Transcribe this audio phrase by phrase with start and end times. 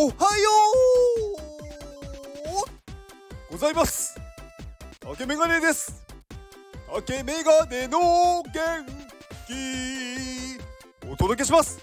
[0.00, 0.14] おはよ
[3.48, 4.16] うございます。
[5.00, 6.04] 竹メガネです。
[6.94, 8.52] 竹メガネの元
[9.48, 10.60] 気。
[11.10, 11.80] お届けします。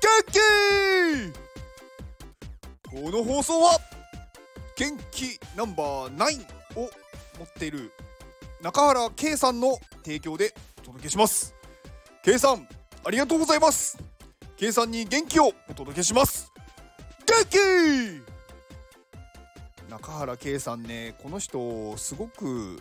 [0.00, 0.38] 元気！
[2.90, 3.78] この放送は
[4.74, 6.46] 元気ナンバー9
[6.80, 6.88] を
[7.38, 7.92] 持っている
[8.62, 11.54] 中原圭さんの提供でお届けします。
[12.24, 12.66] 圭さん
[13.04, 13.98] ありがとうございます。
[14.56, 16.50] 圭さんに元気をお届けします。
[17.44, 18.22] 元
[19.88, 22.80] 気中原圭さんねこの人すごく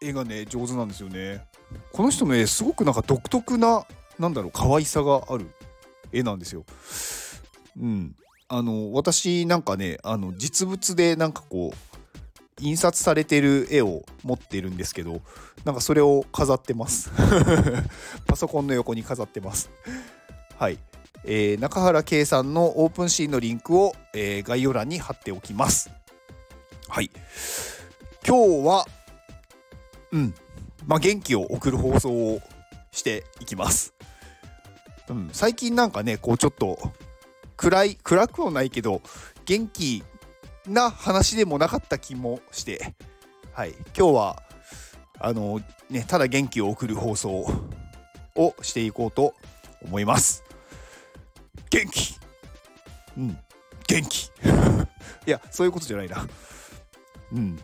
[0.00, 1.44] 絵がね上手なんですよね。
[1.92, 3.86] この人ねすごくなんか独特な
[4.18, 5.50] なんだろう可愛さがある
[6.12, 6.64] 絵なんですよ。
[7.80, 8.14] うん。
[8.48, 11.94] あの私なんかねあの実物でなんかこう
[12.60, 15.22] 印刷されてる絵を持ってるんですけど
[15.64, 17.10] なんかそれを飾ってます。
[18.26, 19.70] パソコンの横に飾ってます。
[20.58, 20.78] はい。
[21.26, 25.90] えー、中原圭さんのオープンシーンのリンクを、えー、概要欄に貼っておきます。
[26.88, 27.10] はい。
[28.26, 28.86] 今日は
[30.12, 30.34] うん。
[30.86, 32.40] まあ元気を送る放送を
[32.92, 33.94] していきます。
[35.08, 35.30] うん。
[35.32, 36.78] 最近なんかねこうちょっと
[37.56, 39.00] 暗い暗くはないけど
[39.46, 40.04] 元気
[40.66, 42.94] な話でもなかった気もして
[43.52, 43.72] はい。
[43.96, 44.42] 今日は
[45.18, 47.46] あのねただ元気を送る放送
[48.36, 49.34] をしていこうと
[49.82, 50.43] 思います。
[51.74, 52.14] 元気。
[53.18, 53.38] うん。
[53.88, 54.30] 元気。
[55.26, 56.24] いやそういうことじゃないな。
[57.32, 57.58] うん。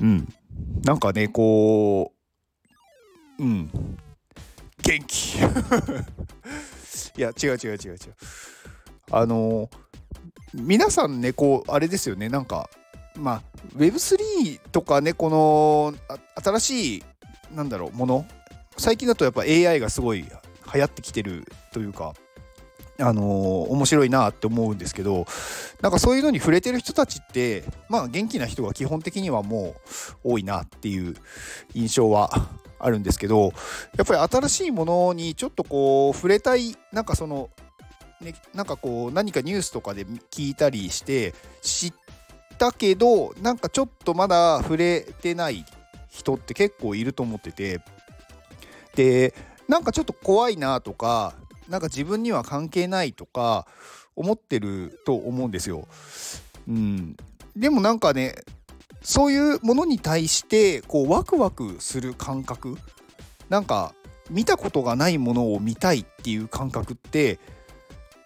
[0.00, 0.34] うん。
[0.82, 2.12] なんかねこ
[3.38, 3.70] ううん。
[4.82, 5.38] 元気。
[7.16, 7.98] いや違う違う違う違う。
[9.12, 9.70] あの
[10.52, 12.68] 皆さんねこうあれですよねなんか
[13.14, 13.42] まあ
[13.76, 15.94] Web3 とかねこの
[16.42, 17.04] 新しい
[17.52, 18.26] なんだろうもの。
[18.78, 22.14] 最近だとやっぱ AI がすごい流行ってきてるというか。
[23.02, 25.26] あの、面白いなって思うんですけど
[25.80, 29.74] なんかそういうのに触れてる人たちってまあ元気な人が基本的にはも
[30.24, 31.14] う多いなっていう
[31.74, 32.30] 印象は
[32.78, 33.52] あるんですけど
[33.96, 37.50] やっぱり新しいものにちょっとこう触れたいなんかその、
[38.20, 41.94] ね、なんかこう何かニュースとかで聞いたりして知っ
[42.58, 45.64] たけどなんかちょっとまだ触れてない
[46.08, 47.80] 人って結構いると思ってて
[48.94, 49.34] で
[49.68, 51.34] なんかちょっと怖いなとか
[51.72, 53.66] なんか自分には関係ないとか
[54.14, 55.88] 思ってると思うんですよ。
[56.68, 57.16] うん、
[57.56, 58.34] でもなんかね
[59.00, 62.76] そういうものに対してこうワクワクする感覚
[63.48, 63.94] なんか
[64.30, 67.40] 見たことがないものを見たいっていう感覚って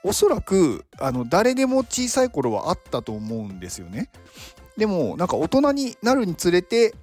[0.02, 4.10] おそらくあの誰でも小さい頃はあったと思うんですよね。
[4.76, 6.96] でもなんか大人になるにつれて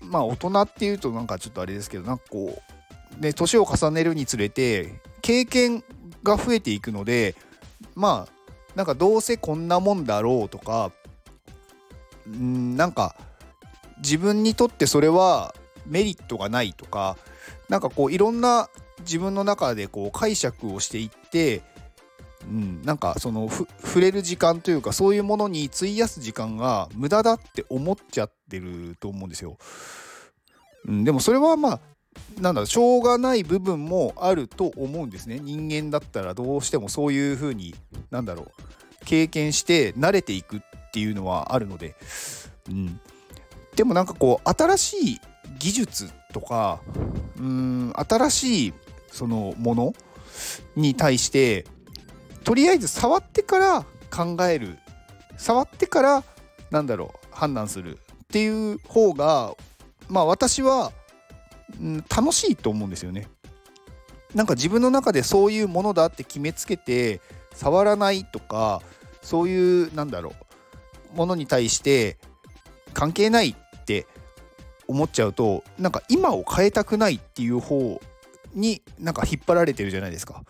[0.00, 2.62] まあ大人っていうとなんかちょっとあれですけどなんかこ
[3.18, 5.84] うね年を重ねるにつれて経験
[6.22, 7.34] が増えていくので
[7.94, 10.90] まあなんかどうせこんなもんだろうとか
[12.30, 13.14] んなんか
[13.98, 17.18] 自分にとってそれはメリットがないとか
[17.68, 21.60] なんかこういろんな自分の中でこう解釈をしていって
[22.44, 29.58] うん、なんかその触れる時間というかそういうものに費やす時間が無駄だって思っちゃってると思うんですよ。
[30.86, 31.80] うん、でもそれはまあ
[32.40, 35.40] なんだしょうがない部分もあると思うんですね。
[35.40, 37.74] 人間だったらどうしてもそういうふうに
[38.10, 40.60] なんだろう経験して慣れていくっ
[40.92, 41.96] ていうのはあるので、
[42.68, 43.00] うん、
[43.76, 45.20] でもなんかこう新しい
[45.58, 46.80] 技術とか
[47.38, 48.74] うん新しい
[49.10, 49.94] そのもの
[50.76, 51.64] に対して
[52.44, 54.78] とりあえず触ってから考える
[55.36, 56.24] 触ってから
[56.70, 59.54] なんだろう判断するっていう方が
[60.08, 60.92] まあ私は
[61.76, 63.28] ん、楽しいと思うんですよね。
[64.34, 67.20] なんか自分の中でそういうものだって決めつけて
[67.54, 68.82] 触らないとか
[69.22, 70.34] そういうなんだろ
[71.14, 72.18] うものに対して
[72.92, 74.06] 関係ないって
[74.86, 78.00] 思っちゃうとなんか今を変えたくないっていう方
[78.54, 80.42] になんか引っ張られてるじゃないですか。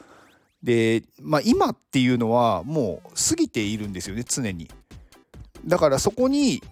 [0.63, 4.71] で、まあ、今っていうのはもう過ぎているんですよね常に。
[5.65, 6.63] だからそこに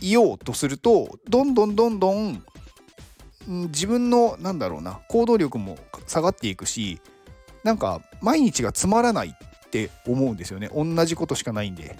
[0.00, 2.44] いようとするとどんどんどんどん
[3.48, 7.00] 自分のなんだろうな行動力も下がっていくし
[7.64, 11.96] なんか毎日がつまらないって思うんですよね同じことしかないんで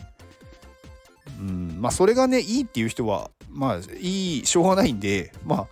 [1.41, 5.67] うんまあそれがねいいっていう人はまあいいしょうがないんでまあ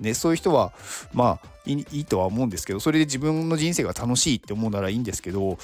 [0.00, 0.72] ねそういう人は
[1.12, 5.56] まあいいとは思うんですけどそれで自分の人生が楽しいって思うならいいんですけど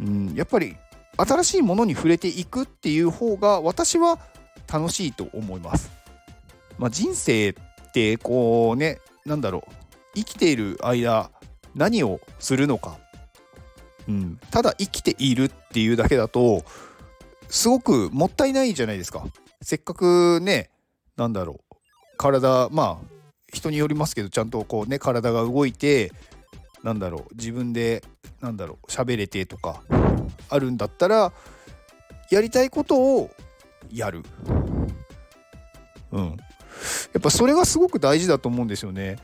[0.00, 0.76] うんやっぱり
[1.16, 4.18] 新しいものに触れていくっていう方が私は
[4.70, 5.90] 楽しいと思います。
[6.78, 7.54] まあ、人生
[7.92, 9.72] てこうねなんだろう
[10.14, 11.30] 生きている間
[11.74, 12.98] 何をするのか
[14.08, 16.64] うん、ただ生きているっていうだけだと
[17.48, 19.24] すごくもったいないじゃないですか
[19.60, 20.70] せっかくね
[21.16, 21.76] なんだろう
[22.16, 23.06] 体まあ
[23.52, 26.12] 人によりますけどちゃんとこうね体が動いて
[26.82, 28.02] なんだろう自分で
[28.40, 29.82] なんだろう喋れてとか
[30.48, 31.32] あるんだったら
[32.30, 33.30] やりたいことを
[33.92, 34.22] やる。
[36.12, 36.36] うん。
[37.12, 39.18] やっぱそれがすごく大事だと思うんですよね。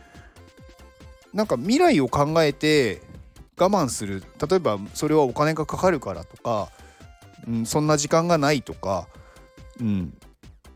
[1.32, 3.02] なんか未来を考えて
[3.58, 4.22] 我慢する。
[4.48, 6.70] 例えばそれはお金がかかるからとか、
[7.46, 9.08] うん、そんな時間がないとか、
[9.80, 10.14] うん、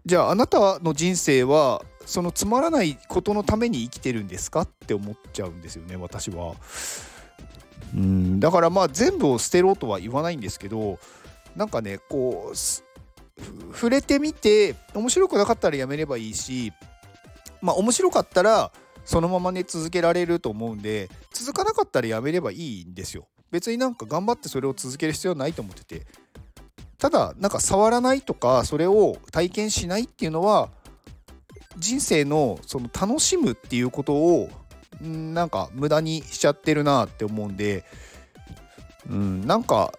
[0.07, 4.63] じゃああなたの人生はそのつまらないことのために生きてるんですか？
[4.63, 6.55] って思っちゃうんですよね私は。
[7.95, 8.41] うん。
[8.41, 10.99] だからまあ全部を捨てろとは言わないんですけど
[11.57, 12.57] なんかねこう
[13.75, 16.73] 触れてみて面白くなかったらやめればいいし
[17.63, 18.73] まあ面白かったら
[19.05, 23.27] そのままね続けられると思うんで続かなかったらやめればいいんですよ。
[23.51, 26.07] 別になんか頑張ってそれを続ける必要はないと思ってて。
[26.99, 30.71] ただなんか触らないとかそれを体験しないっていうのは
[31.77, 34.49] 人生のその楽しむっていうことを
[35.01, 37.85] なんか無駄にしちゃってるなって思うんで。
[39.11, 39.93] うんなんか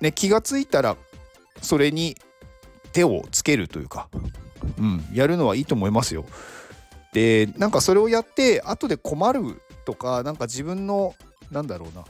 [0.00, 0.96] ね気がついたら
[1.62, 2.16] それに
[2.92, 4.08] 手をつけるというか、
[4.78, 6.24] うん、やるのはいいと思いますよ。
[7.12, 11.14] でなんかそれをやって後で困るとかなんか自分の
[11.50, 12.04] なんだろうな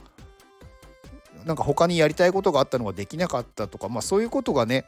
[1.45, 4.85] なんか他にやりたいことがあったのができなかったとかまあそういうことがね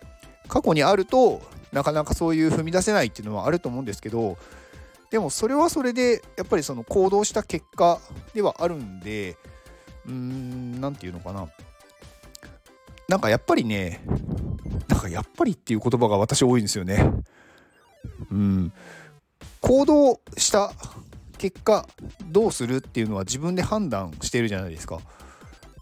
[0.47, 1.41] 過去にあると
[1.71, 4.37] なかなかそういう踏み出せないっていうのはあると思うんですけど
[5.11, 7.99] でもそれはそれでやっぱりその行動した結果
[8.33, 9.37] ではあるんで
[10.05, 11.47] うーん何て言うのかな
[13.07, 14.01] なんかやっぱりね
[14.87, 17.11] なんかやっぱりっていう言葉が私多いんですよね。
[18.31, 18.73] うん、
[19.61, 20.71] 行動した
[21.37, 21.87] 結果
[22.25, 24.99] どうするっていうのは自分で判断してるじゃないですか。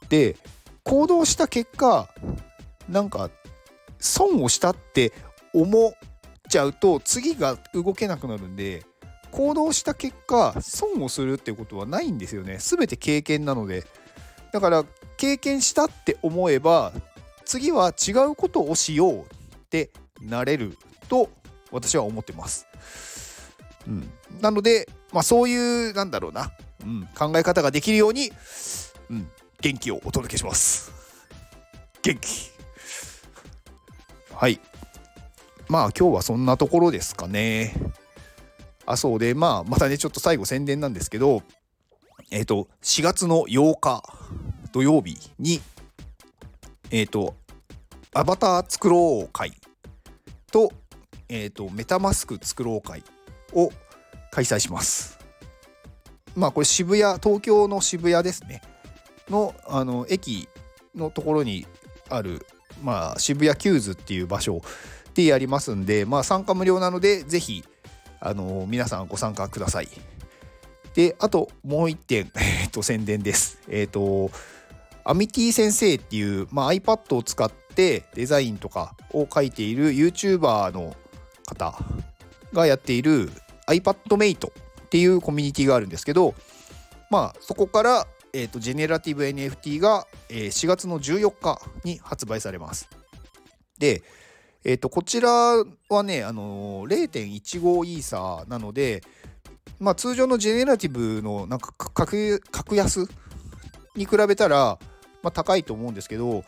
[0.10, 0.36] で
[0.84, 2.08] 行動した結果
[2.88, 3.30] なんか
[4.00, 5.14] 損をしたって
[5.54, 5.94] 思っ
[6.50, 8.86] ちゃうと次が動けなくなるんで
[9.32, 12.58] 行動した結果損をするっていうことはないんですよね。
[12.60, 13.86] 全て経験なので。
[14.52, 14.86] だから
[15.18, 16.94] 経験したって思えば
[17.44, 19.24] 次は違うことをしようっ
[19.70, 19.90] て
[20.22, 20.78] なれる
[21.10, 21.30] と
[21.76, 22.68] 私は思ってます。
[23.88, 24.10] うん、
[24.42, 26.52] なので、まあ、そういうなんだろうな、
[26.84, 28.32] うん、考え方ができるように、
[29.12, 29.30] うん、
[29.62, 30.92] 元気をお届けします。
[32.02, 32.52] 元気
[34.34, 34.60] はい
[35.68, 37.74] まあ今日はそんなところですかね。
[38.88, 41.42] あそうでまあまたねちょっと最後宣伝なんですけど
[42.32, 44.04] えっ、ー、と4月の8日
[44.72, 45.62] 土曜日に
[46.92, 47.36] えっ、ー、と、
[48.14, 49.54] アバター作ろう会
[50.52, 50.72] と、
[51.30, 53.04] えっ、ー、と、メタマスク作ろう会
[53.54, 53.72] を
[54.32, 55.18] 開催します。
[56.36, 58.62] まあ、これ渋谷、東京の渋谷ですね。
[59.30, 60.48] の、あの、駅
[60.94, 61.66] のところに
[62.10, 62.46] ある、
[62.84, 64.62] まあ、渋谷 QWS っていう場所
[65.14, 67.64] でやりますんで、まあ、参加無料なので、ぜひ、
[68.20, 69.88] あの皆さんご参加ください。
[70.96, 73.60] で、あともう一点、 えっ、と、宣伝です。
[73.70, 74.32] えっ、と、
[75.04, 80.96] アミティ先生っていう、まあ、iPad を使ってデザインとかを書いている YouTuber の
[81.46, 81.78] 方
[82.54, 83.30] がやっている
[83.68, 84.52] iPadMate っ
[84.90, 86.36] ていうコミュニティがあるんですけど、
[87.10, 92.90] まあ、そこから、えーと、ジェネラティブ NFT が、えー、4月の14日に発売されます。
[93.78, 94.04] で、
[94.64, 99.04] えーと、こちらはね、あのー、0.15イーサーなので、
[99.80, 102.42] まあ、通常のジェネラティブのなんか格
[102.76, 103.08] 安
[103.96, 104.80] に比べたら、
[105.22, 106.44] まあ、高いと思うんですけど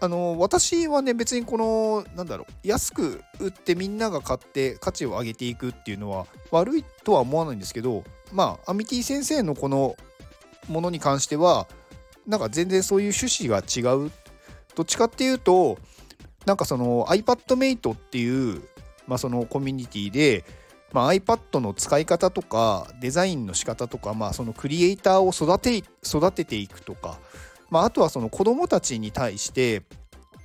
[0.00, 9.96] あの私はね別にこのなんだろう安く売ってみんなが買って価値を上げていくっていうのは悪いとは思わないんですけどまあアミティ先生のこの
[10.68, 11.66] ものに関しては
[12.26, 14.12] なんか全然そういう趣旨が違う。
[14.74, 15.78] どっちかっていうと
[16.46, 18.62] なんかその iPadMate っていう、
[19.08, 20.44] まあ、そのコミュニティで
[20.92, 27.18] まあ、iPad の使い方とかデザインの仕方とか、まあ、そのクリエイターを育て育てていくとか、
[27.70, 29.82] まあ、あとはその子どもたちに対して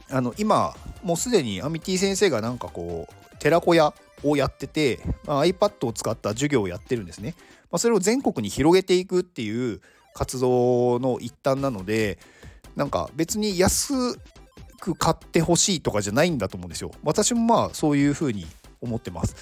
[0.10, 7.36] あの今もうすでにアミティ先生がなんかこう寺子屋をやってて、まあ、iPad を使った授業をやってるんですね。
[7.72, 9.82] まあ、それを全国に広げていくっていう
[10.14, 12.20] 活動の一端なので
[12.76, 13.94] なんか別に安
[14.80, 16.92] く買ってほしいとかじゃないんだと思うんですよ。
[17.04, 18.46] 私もまあそういうふうに
[18.84, 19.36] 思ってます。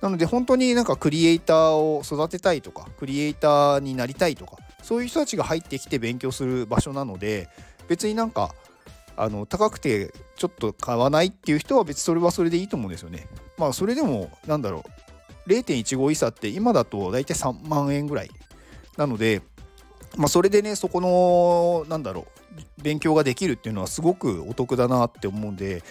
[0.00, 7.48] なので本当になんかクリエイターを育てたいとかクリエイターになりたいとかそういう人たちが入ってきて勉強する場所なので
[7.88, 8.54] 別になんか
[9.16, 13.26] あの高くてちょっと買わないっていう人は別にそれはそれでいいと思うんですよね。
[13.56, 14.84] まあそれでもなんだろ
[15.46, 18.30] う0.15イーサって今だと大体3万円ぐらい
[18.96, 19.42] なので
[20.16, 22.26] まあ、それでねそこのなんだろ
[22.78, 25.82] う勉強ができるっていうのはすごくお得だなって思うんで、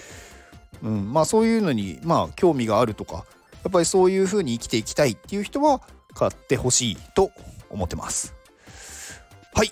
[0.84, 1.14] うん。
[1.14, 3.26] まあ、そういうのにまあ興味があるとか
[3.64, 5.82] やっぱりそういう風に生きていきたいっていう人は
[6.14, 7.32] 買ってほしいと
[7.70, 8.34] 思ってます。
[9.54, 9.72] はい。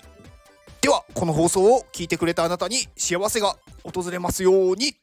[0.80, 4.96] ではこの放送を聞いてくれたあなたに幸せが訪れますように。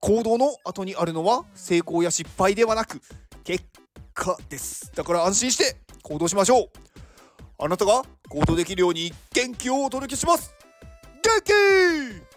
[0.00, 3.00] 行動の後にあるのは成功や失敗ではなく
[3.42, 3.64] 結
[4.12, 4.92] 果です。
[4.94, 6.68] だから安心して行動しましょう。
[7.58, 10.54] あなたが行動できるように元気をお届けします。
[11.22, 11.40] 元
[12.20, 12.33] 気